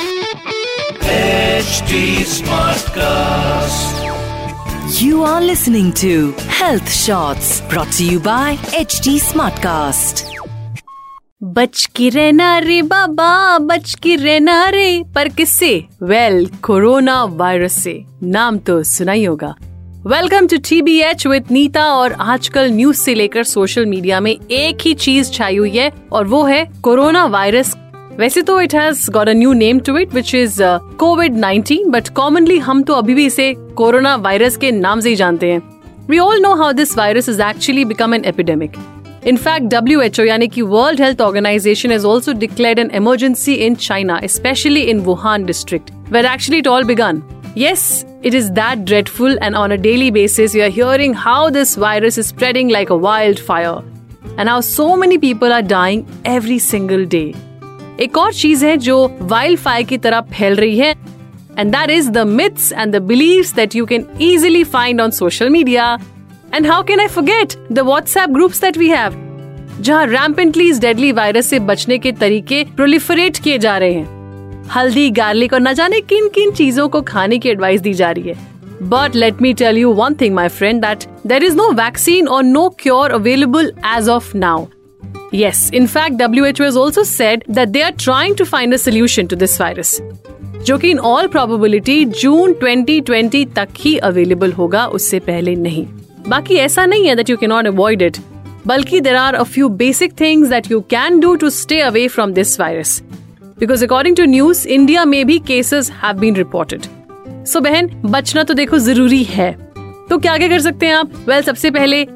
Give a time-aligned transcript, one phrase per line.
[0.00, 1.98] HD
[2.34, 3.98] Smartcast.
[5.00, 10.22] You are listening to Health Shots brought to you by HD Smartcast.
[11.56, 15.72] बच के रहना रे बाबा बच के रहना रे पर किससे
[16.12, 19.54] वेल कोरोना वायरस से नाम तो सुना ही होगा
[20.06, 24.32] welcome to T B H with Neeta और आजकल न्यूज़ से लेकर सोशल मीडिया में
[24.32, 27.76] एक ही चीज़ छाई हुई है और वो है कोरोना वायरस
[28.18, 30.58] वैसे तो it has got a new name to it which is
[30.98, 35.16] covid nineteen but commonly हम तो अभी भी इसे कोरोना वायरस के नाम से ही
[35.16, 35.62] जानते हैं।
[36.10, 38.76] We all know how this virus is actually become an epidemic
[39.26, 43.74] in fact W H O यानी कि world health organization is also declared an emergency in
[43.88, 47.22] China specially in Wuhan district where actually it all began
[47.56, 51.74] Yes, it is that dreadful, and on a daily basis, we are hearing how this
[51.74, 53.82] virus is spreading like a wildfire,
[54.38, 57.34] and how so many people are dying every single day.
[58.02, 60.90] एक और चीज़ है जो wild fire की तरह फैल रही है
[61.58, 65.50] and that is the myths and the believes that you can easily find on social
[65.50, 65.96] media
[66.54, 69.26] and how can I forget the WhatsApp groups that we have
[69.80, 74.66] जहाँ रैम्पेंटली इस डेडली वायरस से बचने के तरीके प्रोलिफरेट किए जा रहे हैं?
[74.70, 78.28] हल्दी गार्लिक और न जाने किन किन चीज़ों को खाने की एडवाइस दी जा रही
[78.28, 82.28] है। But let me tell you one thing my friend that there is no vaccine
[82.28, 84.66] और no cure available as of now
[85.34, 89.28] Yes, in fact, WHO has also said that they are trying to find a solution
[89.32, 90.00] to this virus.
[90.64, 95.86] जो कि in all probability June 2020 तक ही available होगा उससे पहले नहीं।
[96.28, 98.16] बाकी ऐसा नहीं है that you can not avoid it
[98.66, 102.32] बल्कि there are a few basic things that you can do to stay away from
[102.32, 103.02] this virus
[103.60, 106.82] because according to news India में भी cases have been reported
[107.46, 109.52] so बहन बचना तो देखो ज़रूरी है।
[110.10, 111.10] तो क्या क्या कर सकते हैं आप?
[111.14, 112.06] वेल well, सबसे पहले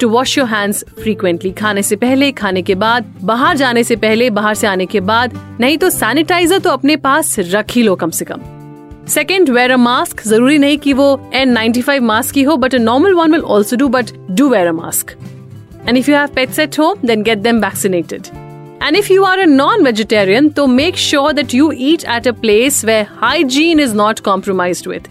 [0.00, 4.30] to wash your hands frequently खाने से पहले खाने के बाद बाहर जाने से पहले
[4.30, 8.10] बाहर से आने के बाद। नहीं तो सैनिटाइजर तो अपने पास रख ही लो कम
[8.10, 8.40] से कम।
[9.08, 12.74] सेकेंड वेयर अ मास्क ज़रूरी नहीं कि वो एन नाइन्टी फाइव मास्क ही हो but
[12.74, 15.16] a normal one will also do but do wear a mask
[15.88, 18.28] and if you have pets at home then get them vaccinated
[18.86, 22.78] And if you are a non-vegetarian, तो make sure that you eat at a place
[22.90, 25.08] where hygiene is not compromised with.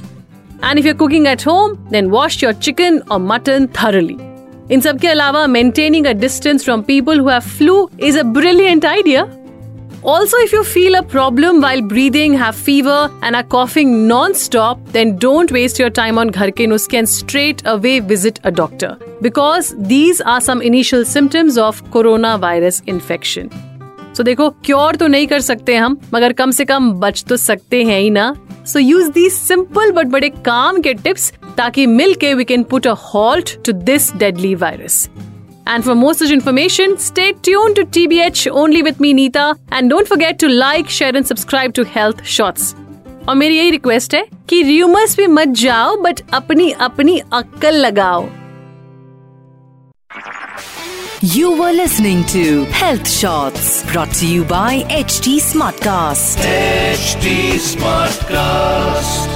[0.70, 4.18] And if you're cooking at home, then wash your chicken or mutton thoroughly.
[4.72, 8.86] इन सब के अलावा maintaining a distance from people who have flu is a brilliant
[8.86, 9.28] idea
[10.06, 15.18] Also, if you feel a problem while breathing, have fever, and are coughing non-stop, then
[15.18, 18.92] don't waste your time on ghar ke nuske and straight away visit a doctor.
[19.22, 23.50] Because these are some initial symptoms of coronavirus infection.
[24.14, 27.84] So देखो cure तो नहीं कर सकते हम मगर कम से कम बच तो सकते
[27.84, 28.34] हैं ही ना
[28.68, 32.87] so use the simple but बड़े काम के टिप्स ताकि मिल के we can put
[32.87, 35.09] a halt to this deadly virus
[35.67, 39.45] And for more such information, stay tuned to TBH only with me, Neeta.
[39.71, 42.75] And don't forget to like, share, and subscribe to Health Shots.
[43.29, 48.29] और मेरी यही request है कि rumours पे मत जाओ but अपनी अपनी अक्ल लगाओ
[51.33, 56.43] You were listening to Health Shots brought to you by HT Smartcast.
[56.49, 57.37] HD
[57.69, 59.36] Smartcast.